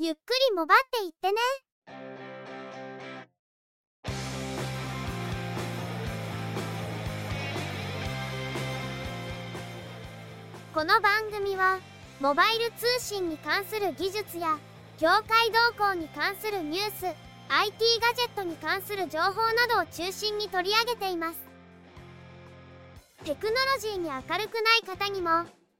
[0.00, 0.18] ゆっく
[0.50, 1.38] りもばっていってね。
[10.72, 11.80] この番組は、
[12.20, 14.56] モバイル通信に関する技術や、
[15.00, 17.06] 業界動向に関するニュース、
[17.48, 21.40] IT ガジェットに関する情報などを中心に取り上げています。
[23.24, 25.30] テクノロジーに明るくない方にも、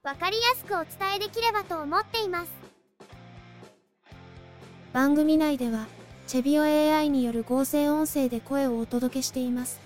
[0.03, 2.58] わかりやすくお伝えできればと思っています。
[4.93, 5.87] 番組内では、
[6.27, 9.81] チェビオ AI による合成音声で声をお届けしています。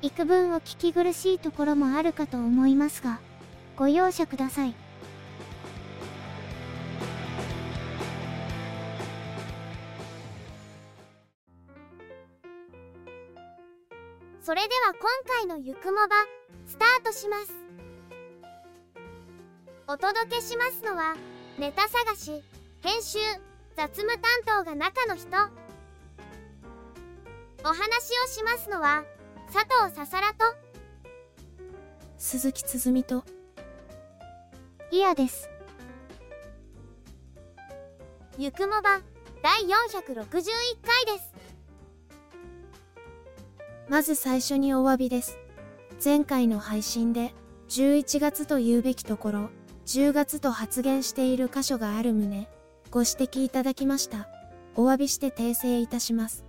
[0.00, 3.20] 幾分お聞き苦しいところもあるかと思いますが、
[3.76, 4.74] ご容赦ください。
[14.42, 16.08] それでは今回のゆくもば、
[16.66, 17.52] スタートします。
[19.88, 21.16] お届けしますのは、
[21.58, 22.42] ネタ探し、
[22.82, 23.18] 編集、
[23.76, 25.28] 雑務担当が中の人。
[27.64, 27.78] お話
[28.24, 29.04] をしますのは、
[29.52, 30.44] 佐藤ささらと、
[32.18, 33.24] 鈴木つづみと、
[34.90, 35.48] イヤです。
[38.38, 39.00] ゆくもば、
[39.42, 40.04] 第461
[40.84, 41.32] 回です。
[43.88, 45.38] まず最初にお詫びです。
[46.04, 47.34] 前回の配信で、
[47.68, 49.50] 11月と言うべきところ、
[49.86, 52.48] 10月と発言している箇所がある旨、
[52.96, 54.26] ご指摘いただきました。
[54.74, 56.46] お詫びして訂正いたします。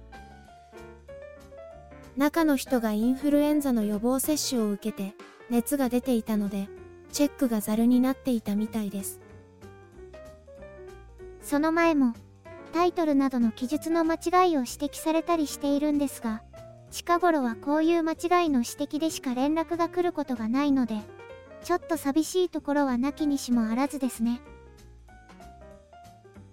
[2.15, 5.13] 中の人がインフルエンザの予防接種を受けて、
[5.49, 6.69] 熱が出ていたので、
[7.11, 9.19] チェックがザルになっていたみたいです。
[11.41, 12.13] その前も、
[12.71, 16.43] タイトルなどの記述の間違いを指摘されたりしているんですが、
[16.91, 20.95] 近頃はこういう間違いの指摘でしか連絡が来ることがないので、
[21.65, 24.39] ちょっと寂しいところはなきにしもあらずですね。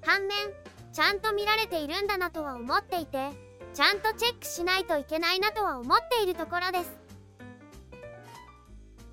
[0.04, 0.36] 反面、
[0.92, 3.30] ちゃんと見られているんだなとは思っていて、
[3.72, 6.92] ちゃんとチェックしないといけないなとは思っているところです。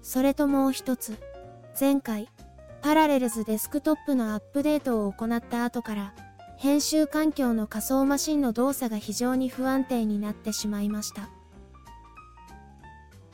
[0.02, 1.18] それともう一つ、
[1.80, 2.30] 前回、
[2.82, 6.14] パラレルズデスクトップのアップデートを行った後から、
[6.58, 11.30] 編集環境の仮想マシンの動作が非常に不安定になってしまいました。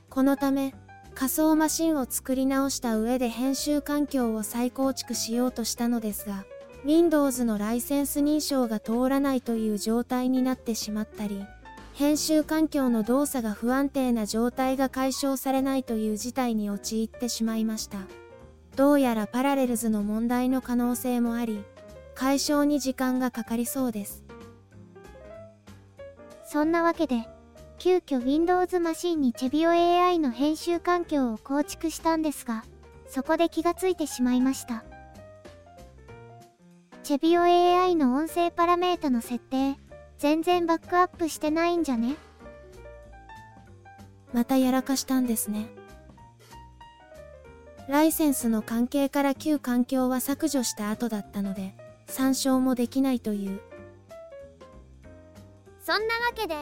[0.10, 0.74] このため、
[1.16, 6.46] 仮想マシンを作り直した上で編集環境を再構築しようとしたのですが、
[6.86, 11.46] Windows のライセンス認証が通らないという状態になってしまったり、
[11.94, 18.00] 編集環境の動作が不安定な状態が解消されないという事態に陥ってしまいました。
[18.76, 21.64] どうやらパラレルズの問題の可能性もあり、
[22.14, 24.24] 解消に時間がかかりそうです。
[26.46, 27.28] そんなわけで、
[27.80, 32.64] 急遽 Windows マシンにチェビオ AI の編集環境を構築したんですが、
[33.08, 34.84] そこで気がついてしまいました。
[37.08, 39.78] チェビオ AI の音声パラメータの設定、
[40.18, 42.18] 全然バックアップしてないんじゃね？
[44.34, 45.70] またやらかしたんですね。
[47.88, 51.76] ライセンスの関係から旧環境は削除した後だったので、
[52.08, 53.62] 参照もできないという。
[55.80, 56.56] そんなわけで、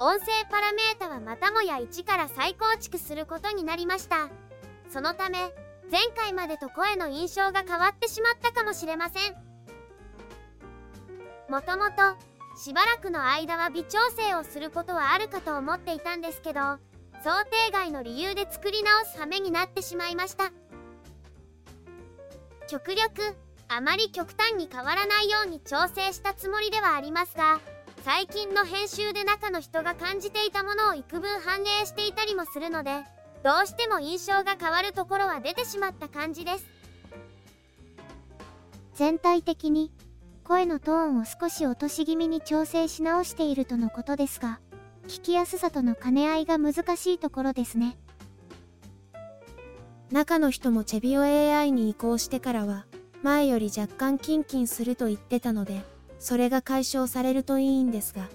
[0.00, 4.30] 音声パラメータはまたもや1から再構築することになりました
[4.90, 5.38] そのため
[5.92, 9.51] 前回までと声の印象が変わってしまったかもしれません
[11.52, 12.16] もともと
[12.56, 16.60] しばらくの間は微調整をすることはあるかと思っていたんですけど
[17.22, 20.50] 想定外の理由で作り直す羽目になってしまいました。
[22.68, 23.36] 極力
[23.68, 27.60] あまり極端に変わらないように調整したつもりではありますが
[28.02, 32.92] 最近の編集で中の人が感じていたものを幾分反映していたりもするので
[33.44, 36.64] どうしても印象が変わるところは出てしまった感じです。
[38.94, 39.90] 全体的に
[40.44, 44.60] 声のトーンを少し落とし気味に調整し直しているとのことですが
[45.08, 47.96] 聞きやすさとの兼ね合いが難しいところですね
[50.10, 52.86] 中の人もチェビオ AI に移行してからは
[53.22, 55.82] 前より若干キンキンすると言ってたので
[56.18, 58.28] それが解消されるといいんですが。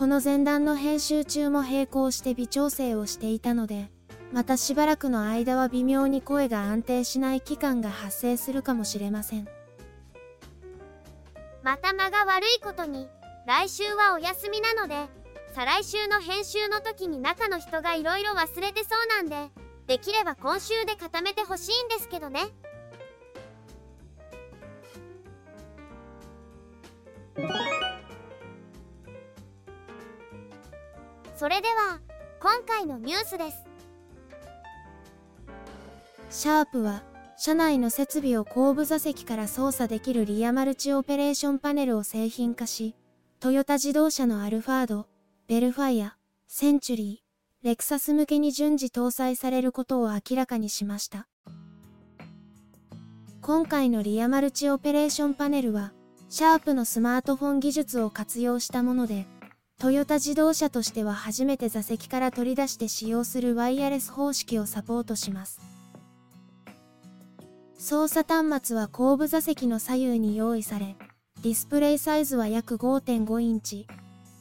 [0.00, 3.90] この前段の編集中も並行して微調整をしていたので、
[4.32, 9.48] またしばらくの間は微妙に声が安定しない期間が発生するかもしれません。
[11.62, 13.08] また間が悪いことに、
[13.46, 15.08] 来週はお休みなので、
[15.54, 19.50] 再来週の編集の時に中の人が色々忘れてそうなんで、
[19.86, 22.40] できれば今週で固めてほしいんですけどね。
[31.36, 32.00] それでは
[32.38, 33.64] 今回のニュースです
[36.28, 37.02] シャープは
[37.42, 42.94] 車内の設備を後部座席から操作できるリアマルチオペレーションパネルを製品化し、
[43.40, 45.06] トヨタ自動車のアルファード、
[45.48, 46.16] ベルファイア、
[46.48, 51.28] センチュリー、レクサス向けに順次搭載されることを明らかにしました。
[53.40, 55.94] 今回のリアマルチオペレーションパネルは、
[56.28, 59.26] シャープのスマートフォン技術を活用したもので、
[59.78, 65.79] トヨタ自動車としては初めて座席から取り出して使用するワイヤレス方式をサポートします。
[67.82, 70.96] 操作端末は後部座席の左右に用意され、
[71.42, 73.86] ディスプレイサイズは約5.5インチ。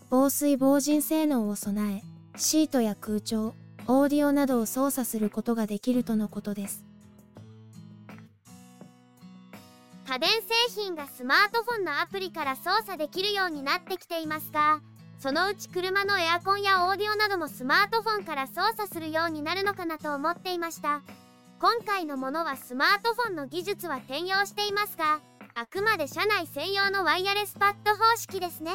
[0.10, 2.02] 防水防塵性能を備え、
[2.38, 3.56] シートや空調、
[3.88, 6.84] オーディオなどを操作することができるとのことです。
[10.06, 14.82] 家電製品がスマートフォンのアプリから操作できるようになってきていますが、
[15.18, 21.02] そのうち車のエアコンやオーディオなどもスマートフォンから操作するようになるのかなと思っていました。
[21.62, 25.20] 今回のものはスマートフォンの技術は転用していますが
[25.56, 28.72] あくまで車内専用のワイヤレスパッド方式ですね。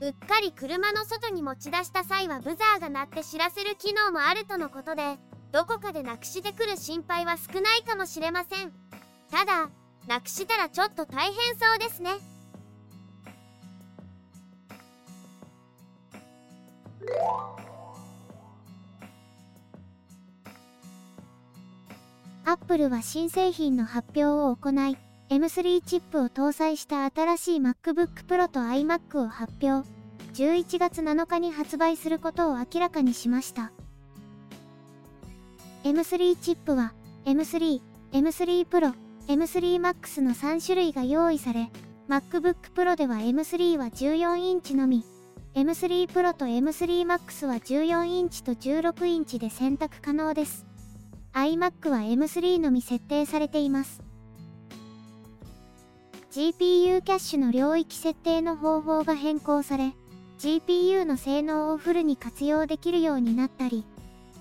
[0.00, 5.18] うっかり車の外に持ち出した際はブザーが鳴って知らせる機能もあるとのことで
[5.52, 8.72] どこかでなくしてくる心配は少ないかもしれません。
[9.30, 9.68] ただ
[10.08, 12.10] なくしたらちょっと大変そうですね。
[22.46, 24.98] アップルは新製品の発表を行い、
[25.30, 29.88] M3 チップを搭載した新しい MacBook Pro と iMac を発表。
[30.34, 33.72] 11月7日に発売することを明らかにしました。
[35.84, 36.92] M3 チップは
[37.24, 37.80] M3、
[38.12, 38.92] M3 Pro、
[39.26, 41.70] M3 Max の3種類が用意され、
[42.10, 45.02] MacBook Pro では M3 は14インチのみ、
[45.54, 50.66] M3 Pro と M3 Max は14インチと16インチで選択可能です。
[51.34, 54.00] iMac は M3 のみ設定されています。
[56.30, 59.94] GPU キャッシュの領域設定の方法が変更され、
[60.38, 63.84] GPU の性能をフルに活用できるようになったり、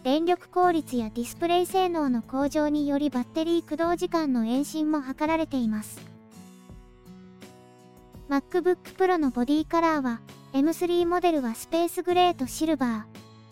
[0.03, 5.99] 電力効率やディスプレイ性能の向上によりバッテリー駆動時間の延伸も図られています。
[8.29, 10.21] MacBook Pro のボディカラーは、
[10.53, 13.07] M3 モデルはスペースグレーとシルバ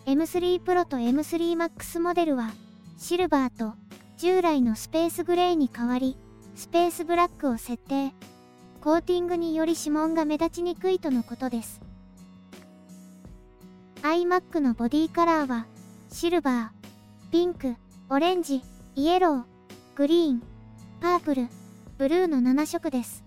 [0.06, 2.52] ー、M3 Pro と M3 Max モデルは
[3.02, 3.74] シルバーと
[4.16, 6.16] 従来のスペースグレーに代わり、
[6.54, 8.12] スペースブラックを設定。
[8.80, 11.80] コーティングにより指紋が目立ちにくいとのことです。
[14.02, 15.66] iMac のボディカラーは、
[16.12, 17.74] シルバー、ピンク、
[18.08, 18.62] オレンジ、
[18.94, 19.44] イエロー、
[19.96, 20.42] グリーン、
[21.00, 21.48] パープル、
[21.98, 23.24] ブルーの7色です。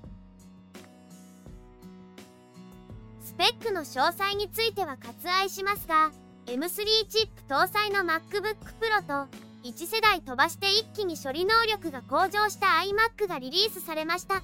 [3.20, 6.12] スペックの詳細については割愛しますが、
[6.46, 14.44] M3 チップ搭載の MacBook Pro と1世代飛ばして一気に処理能力が向上した iMac がリリースされました。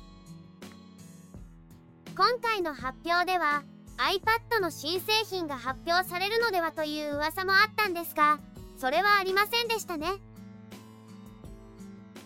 [2.17, 3.61] 今回の発表では
[3.97, 8.39] iPad の新製品が発表されるのではという噂もあったんですが
[8.77, 10.07] それはありませんでしたね。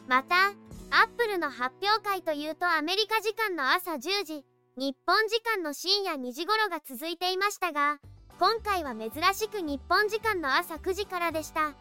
[0.07, 0.53] また
[1.03, 4.45] Apple の発表会というとアメリカ時間の朝10時
[4.77, 7.99] 日本時間の深夜2時頃が続いていましたが
[8.39, 11.73] 今回は珍しく日本時間の朝9時からでした。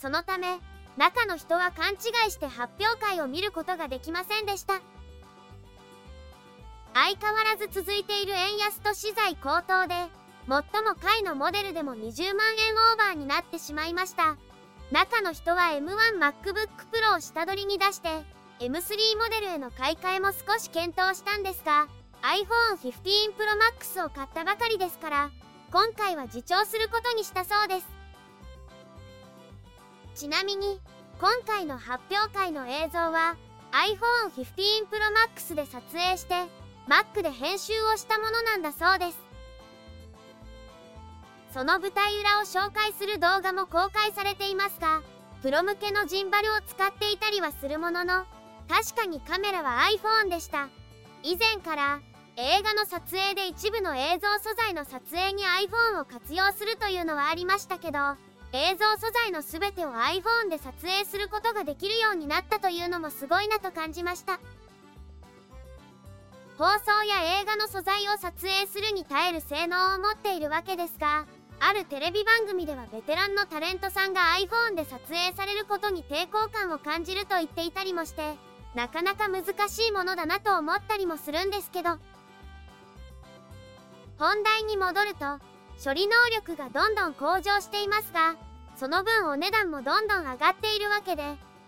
[0.00, 0.58] そのため
[0.96, 4.80] 中の人は勘違いして発表会を見ることができませんでした。
[6.94, 9.94] 相変わらず続いている円安と資材高騰で
[10.48, 14.36] 最も下位のモデルでも20万円オーバーになってしまいました。
[14.90, 18.08] 中の人は M1MacBook Pro を下取りに出して
[18.58, 18.72] M3
[19.16, 21.86] モデルへの買い替えも少し検討したんですが
[22.22, 22.90] iPhone 15
[23.36, 23.46] Pro
[23.78, 25.30] Max を買ったばかりですから
[25.70, 27.99] 今回は自重することにしたそうです。
[30.14, 30.80] ちなみに
[31.20, 33.36] 今回の発表会の映像は
[33.72, 34.98] iPhone 15 Pro
[35.36, 36.34] Max で撮影して
[36.88, 39.18] Mac で編集をしたものなんだそうです。
[41.52, 45.02] その舞台裏を紹介する動画も公開されていますが
[45.42, 48.24] プロ向けのジンバルを使っていたりはするものの
[48.68, 50.68] 確かにカメラは iPhone でした。
[51.22, 52.00] 以前から
[52.36, 57.98] 映画の撮影で一部の映像素材の撮影に iPhone を活用するというのはありましたけど
[58.52, 64.40] 映像素材の全てを iPhone で撮影することができるようになったというのもすごいなと感じました。
[66.58, 71.24] 放送や映画の素材を撮影するに耐える性能を持っているわけですが
[71.58, 78.34] あるテレビ番組ではベテランのタレントさんが iPhone で撮影されることに抵抗感を感じると言っていたりもして
[78.74, 81.96] なかなか難しいものだなと思ったりもするんですけど。
[84.18, 85.38] 本題に戻ると
[85.82, 88.36] 処理能力がどんどん向上していますが
[88.76, 91.22] その分お値段もどんどん上がっているわけで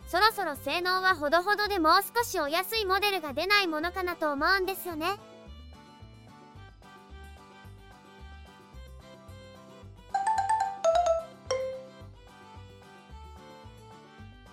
[0.07, 5.07] そろそろ性能はほどほどでもう少しお安いモデルが出ないものかなと思うんですよね。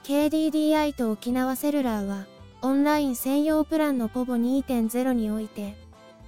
[0.04, 2.26] KDDI と沖縄セルラーは、
[2.64, 5.76] オンライン専用プランのポボ2.0において、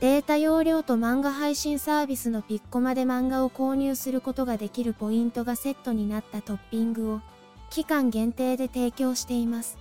[0.01, 7.21] データ容量と漫画配信サービスのピッコマで漫画を購入することができるポイントがセットになったトッピングを、
[7.69, 9.77] 期間限定で提供しています。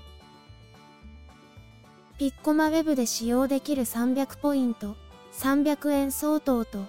[2.18, 4.94] ピッコマウェブで使用できる300ポイント、
[5.32, 6.84] 300円相当と、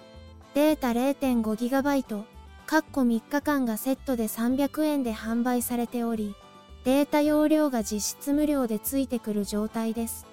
[0.52, 2.24] データ 0.5GB、
[2.66, 6.34] かっこ3日間がセットで300円で販売されており、
[6.84, 10.26] データ容量が実質無料でついてくる状態です。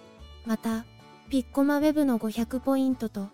[0.45, 0.83] また、
[1.29, 3.27] ピッコマウェブの500ポイントと、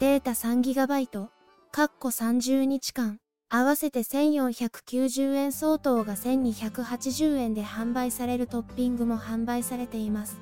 [0.00, 1.28] データ 3GB、
[1.70, 10.40] かっこ30日間、合わせて1490円相当が1280円で販売されるトッピングも販売されています。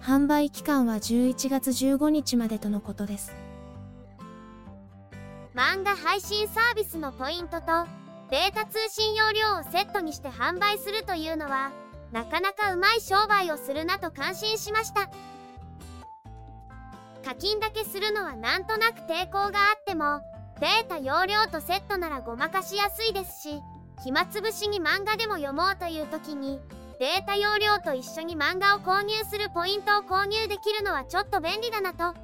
[0.00, 3.34] 販売期間は11月15日までとのことです。
[5.56, 7.66] 漫画配信サービスのポイントと
[8.30, 11.72] データ通信容量をセットにして販売するというのは
[12.12, 15.10] なかなかうまい商売をするなと感心しました。
[17.24, 20.22] 課金だけするのはなんとなく抵抗があっても
[20.60, 23.60] データ容量とセットならごまかしやすいですし
[24.02, 26.58] 暇つぶしに漫画でも読もうという時に
[26.98, 32.14] データ容量と一緒に漫画を購入するポイントを購入できるのはちょっと便利だなと。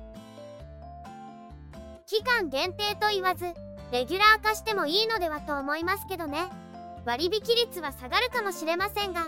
[2.06, 3.44] 期間限定と言わず
[3.92, 6.48] レギュラー化してもいいのではと思いますけどね。
[7.04, 9.26] 割引率は下がるかもしれませんが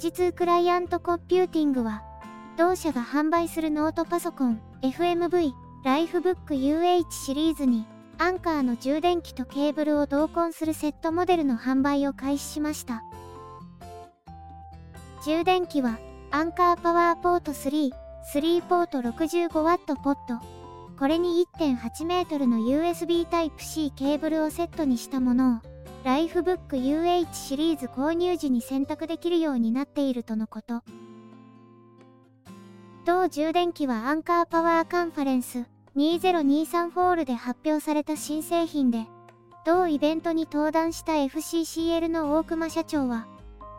[0.00, 2.02] 富士通クライアントコンピューティングは
[2.56, 5.52] 同社が販売するノートパソコン FMV
[5.84, 13.02] ライフブック UH シリーズにアンカーの充電器とケーブルを同梱するセットモデルの販売を開始しました。
[15.26, 15.98] 充電器は
[16.30, 17.90] アンカーパワーポート3、
[18.34, 19.50] 3ポート 65W
[19.96, 20.42] ポッド。
[20.98, 30.82] これに 1.8m の USB Type-C ケーブルをセットにしたものを、ライフブック UH シリーズ購入時に選択できるようになっているとのこと。
[33.04, 35.66] 同充電器はアンカーパワーカンファレンス
[35.96, 39.06] 2023フォールで発表された新製品で、
[39.66, 43.26] 同イベントに登壇した FCCL の大熊社長は、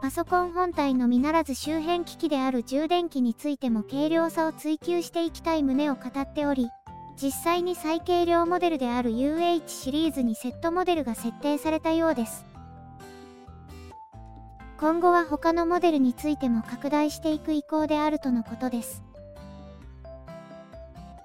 [0.01, 6.70] パソコン本体のみならず周辺機器である充電器についても軽量さを追求していきたい旨を語っており、
[7.20, 12.46] 実際に最軽量モデルである UH シリーズにセットモデルが設定されたようです。
[14.80, 19.03] 今後は他のモデルについても拡大していく意向であるとのことです。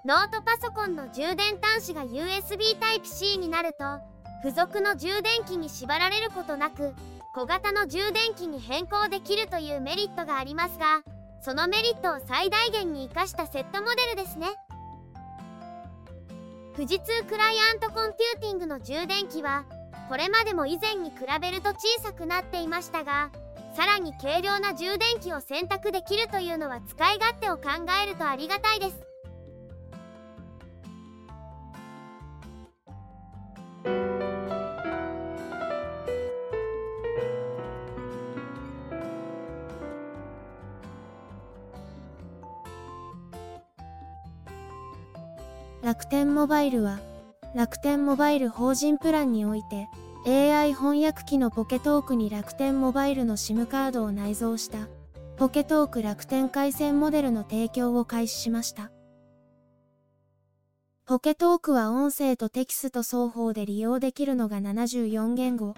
[0.05, 3.99] ノートパソコンの充電端子が USB Type-C になると、
[4.43, 6.95] 付属の充電器に縛られることなく、
[7.37, 11.03] 小型の充電器に変更できるというメリットがありますが
[11.43, 14.47] そのメリットを最大限に生かしたセットモデルですね
[16.77, 19.65] 富士通クライアントコンピューティングの充電器は
[20.11, 23.31] これまでも以前に比べると小さくなっていましたが
[23.75, 29.16] さらに軽量な充電器を選択できるというのは使い勝手を考えるとありがたいです。
[45.87, 46.99] 楽天モバイルは、
[47.55, 49.89] 楽天モバイル法人プランにおいて、
[50.27, 54.89] AI 翻訳機のポケトークに楽天モバイルの SIM カードを内蔵した、
[55.37, 58.91] ポケトーク楽天回線モデルの提供を開始しました。
[61.05, 65.75] ポケトークは音声とテキスト双方で利用できるのが74言語、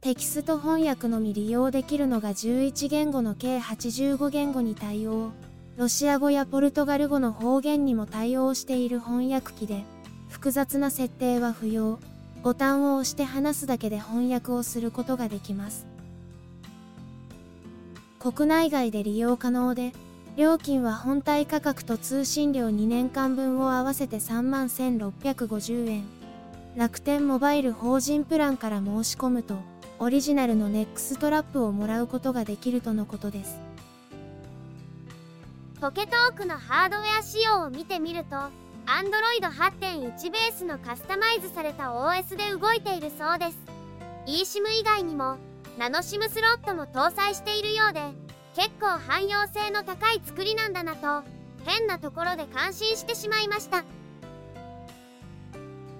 [0.00, 5.32] テキスト翻訳のみ利用できるのが11言語の計85言語に対応。
[5.76, 9.84] ロシア語やポルトガル語の方言にも対応している翻訳機で、
[10.28, 11.98] 複雑な設定は不要。
[12.42, 15.86] ボタンを押して話すだけで翻訳をすることができます。
[18.18, 19.92] 国内外で利用可能で、
[20.36, 26.04] 料金は本体価格と通信料2年間分を合わせて31,650円。
[26.76, 29.56] 楽天モバイル法人プランから申し込むと、
[29.98, 33.69] オリジナルのネックストラップをもらうことができるとのことです。
[35.80, 43.58] ポケトークのハードウェア仕様を見てみると Android 8.1ベースのカスタマイズされた OS で動いているそうです。
[44.26, 45.38] eSIM 以外にも
[45.78, 48.02] ナノ SIM スロットも搭載しているようで
[48.54, 51.26] 結構汎用性の高い作りなんだなと
[51.64, 53.82] 変なところで感心してしまいました。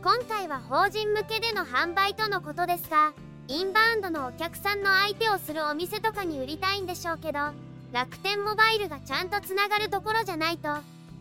[0.03, 3.15] 今回は法人向けでの販売とのことですが
[3.49, 7.39] インバウンドのお客さんの相手をするお店とかに売りたいんでしょうけど
[7.93, 10.69] 楽天モバイルがちゃんとつながるところじゃないと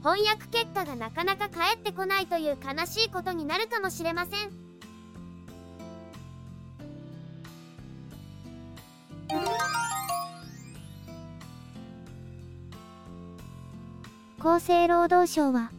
[0.04, 4.70] 翻訳結果がなかなか返ってこないという悲しいことになるかもしれません。
[14.40, 15.70] 厚生労働省は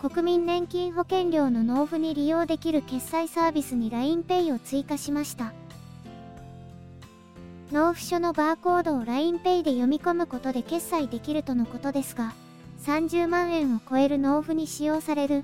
[0.00, 5.52] 国民年金保険料の納付に利用できる決済サービスに LINEPay を追加しました。
[7.74, 12.32] 納付書のバーコードを LINEPay で読み込むことで決済できるとのことですが
[12.86, 15.42] 30万円を超える納付に使用される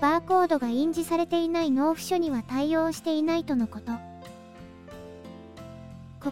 [0.00, 3.92] バーコードが印字されていない納付書には対応していないとのこと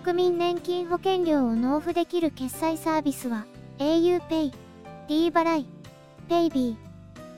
[0.01, 3.45] 国民年金保険料を納付できる決済サービスは
[3.79, 4.53] auPay、
[5.07, 5.67] d 払い、
[6.29, 6.75] PayB、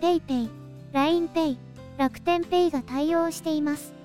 [0.01, 0.49] PayPay、
[0.95, 1.59] LINEPay、
[1.99, 3.98] 楽天 Pay が対応しています。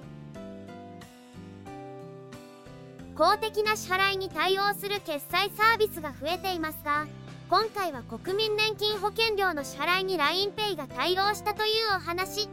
[3.15, 7.05] 公的な支払いに対応する決済サービスが増えていますが
[7.49, 12.49] 今回は国民年金保険料の支払いに LINEPay が対応したというお話。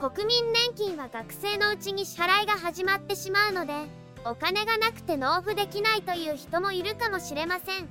[0.00, 3.72] 国民年金は学生のうちに支払いが始まってしまうので
[4.24, 7.88] お金がなくて納付できないという人もいるかもしれません。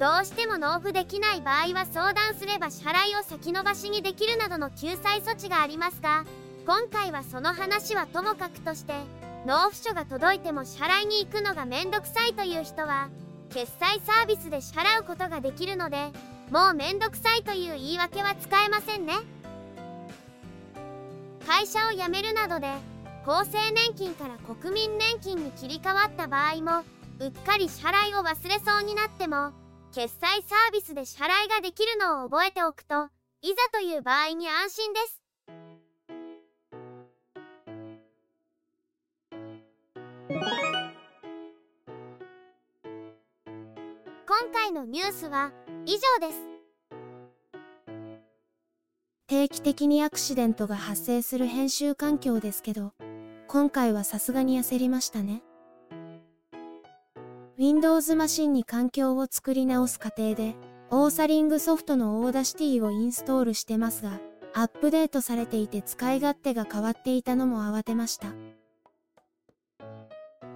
[0.00, 6.24] どうしても納付できない場合は相談すれば支払いを先延ばしにできるなどの救済措置がありますが
[6.66, 8.94] 今回はその話はともかくとして
[9.44, 13.08] 納付書が届いても支払いに行くのがめんどくさいという人は
[13.50, 16.10] 決済サービスで支払うことができるので
[16.50, 19.14] もうめんどくさいという言い訳は使えませんね。
[21.46, 22.68] 会社を辞めるなどで
[23.26, 26.84] 厚生年金から国民年金に切り替わった場合も
[27.20, 29.52] うっかり支払いを忘れそうになっても
[29.94, 33.08] 決済サービスで支払いができるのを覚えておくと
[33.42, 35.21] いざという場合に安心です。
[44.24, 45.52] 今回のニュースは
[45.84, 46.52] 以上です
[49.26, 52.92] 定期的にアクシデントが発生する編集環境ですけど、
[53.48, 55.42] 今回はさすがに焦りましたね。
[57.56, 60.54] Windows マシンに環境を作り直す過程で、
[60.90, 64.20] オーサリングソフトの Audacity をインストールしてますが、
[64.52, 68.34] アップデートされていて使い勝手が変わっていたのも慌てました。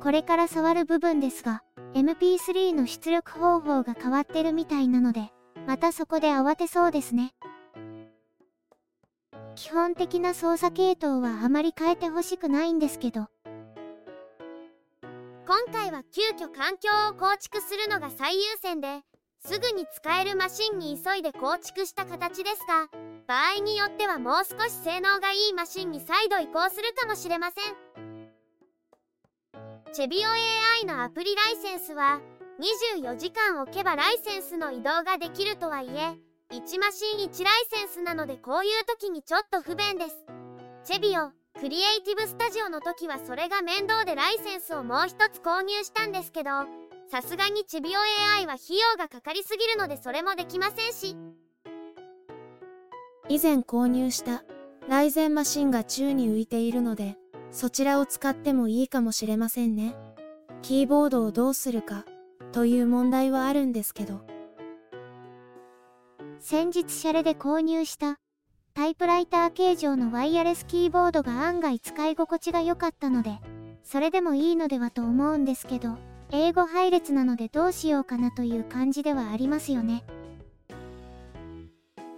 [0.03, 1.63] これから触る部分ですが、
[1.97, 5.33] MP3 の出力方法が変わってるみたいなので、
[5.67, 7.33] またそこで慌てそうですね。
[9.55, 13.29] 基本的な操作系統はあまり変えてほしくないんですけど。
[15.47, 19.01] 今回は急遽環境を構築するのが最優先で
[19.39, 22.89] すぐに使えるマシンに急いで構築した形ですが
[23.29, 27.61] 場合によってはもう少し性能がいいマシンに再度移行するかもしれませ
[28.03, 28.06] ん
[29.97, 32.21] チェビオ AI のアプリライセンスは
[33.01, 36.19] 24時間置けばライセンスの移動ができるとはいえ
[36.55, 40.27] 1マシン1ライセンスなのでこういう時にちょっと不便です。
[40.85, 46.51] チェビオクリエイティブスタジオの時はそれが面倒でライセンスをもう一つ購入したんですけど
[47.11, 47.99] さすがにチビオ
[48.37, 51.17] AI は費用がかかりすぎるのでそれもできませんし。
[53.31, 54.45] 以前購入した
[54.91, 57.17] ライゼンマシンが宙に浮いているので
[57.51, 59.97] そちらを使ってもいいかもしれませんね。
[60.63, 62.05] キーボードをどうするか
[62.53, 64.21] という問題はあるんですけど。
[66.39, 68.19] 先日シャレで購入した
[68.75, 73.41] タイプライター形状のワイヤレスキーボードが案外使い心地が良かったので
[73.83, 75.97] それでもいいのではと思うんですけど
[76.31, 80.05] 英語配列なのでどうしようかなという感じではありますよね。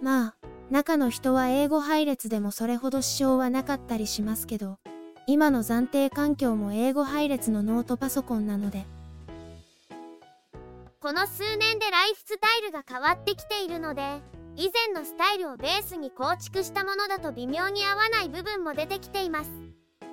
[0.01, 0.35] まあ
[0.69, 4.77] 中の人は英語配列でもそれほど支障はなかったりしますけど
[5.31, 8.87] 今の暫定環境も英語配列のノートパソコンなので。
[10.99, 14.21] この数年でライフスタイルが変わってきているので
[14.55, 19.51] 以前のスタイルをベースに構築したものだと微妙に合わない部分も出てきています。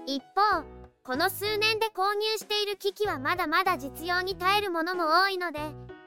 [0.05, 0.65] 一方
[1.03, 5.61] この数年で購入している機器はまだまだ実用に耐えるものも多いので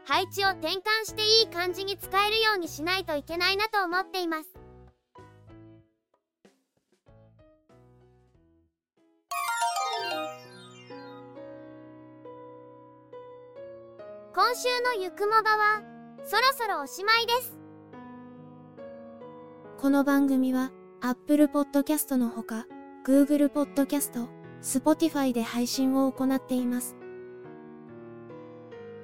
[0.05, 4.58] 配置を転換していい感じに使えるようにしないといけないなと思っています。
[14.41, 15.81] 今週のゆくもばは
[16.23, 17.59] そろそろおしまいです
[19.77, 20.71] この番組は
[21.01, 22.65] Apple Podcast のほか
[23.05, 24.29] Google Podcast、
[24.61, 26.95] Spotify で配信を行っています。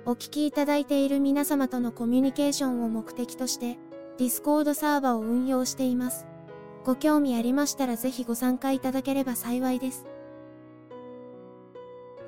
[0.05, 3.77] お聞きいただいている皆様とのコミュニケーションを目的として、
[4.17, 6.25] Discord サーバーを運用しています。
[6.85, 10.05] ご興味ありましたらぜひご参加いただければ幸いです。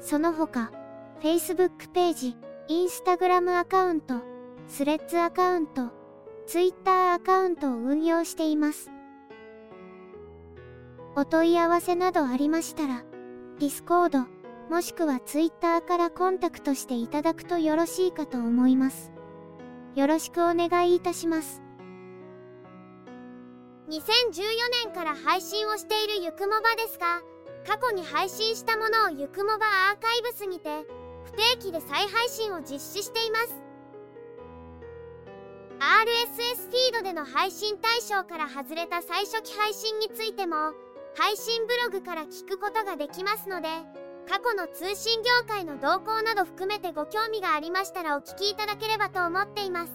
[0.01, 0.73] その他、
[1.21, 2.37] Facebook ページ、
[2.69, 4.15] Instagram アカウント、
[4.67, 5.89] スレッズアカウント、
[6.47, 8.91] Twitter アカウントを運用しています。
[11.15, 13.05] お問い合わせなどありましたら、
[13.57, 14.25] Discord、
[14.69, 19.13] もしくは Twitter からコンタクトしていただくとよろしいかと思います。
[19.95, 21.61] よろしくお願いいたします。
[23.87, 23.95] 2014
[24.83, 27.21] 年から配信をしているゆくもばですが、
[27.65, 30.85] 過去に配信したものをゆくもばアーカイブスにて、
[31.27, 33.55] 不定期で再配信を実施しています。
[35.79, 40.55] RSS フィードでの配信対象から外れた最初期配信についても、
[41.15, 43.67] 配信ブログから聞くことができますので、
[44.29, 49.93] 過去の通信業界の動向など含めてご興味がありましたらお聞きいただければと思っています。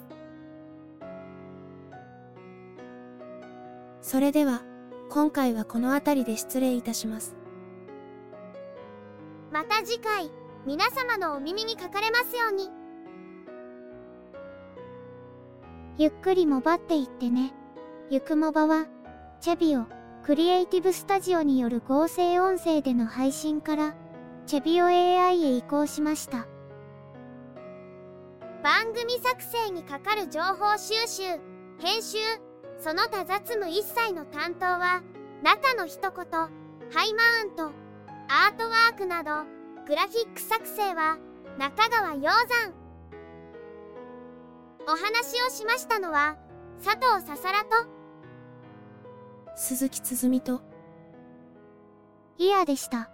[4.03, 4.63] それでは、
[5.11, 7.35] 今回はこの辺りで失礼いたします。
[9.51, 10.31] また次回、
[10.65, 12.71] 皆様のお耳にかかれますように。
[15.99, 17.53] ゆっくりもばっていってね。
[18.11, 18.87] ゆくもばは、
[19.41, 19.87] チェビオ、
[20.23, 23.97] クリエイティブスタジオによる合成音声での配信から、
[24.47, 26.47] チェビオ AI へ移行しました。
[28.63, 31.23] 番組作成にかかる情報収集、
[31.81, 32.19] 編集、
[32.79, 35.03] その他雑務一切の担当は、
[35.43, 36.49] 中の一言、ハ
[37.05, 37.65] イマウント、
[38.29, 41.19] アートワークなど、グラフィック作成は、
[41.59, 42.73] 中川洋山。
[44.87, 46.37] お話をしましたのは、
[46.83, 47.71] 佐藤ささらと、
[49.57, 50.63] 鈴木つづみと、
[52.39, 53.11] イヤでした。